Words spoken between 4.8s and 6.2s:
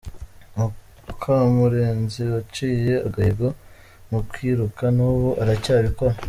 n’ubu aracyabikora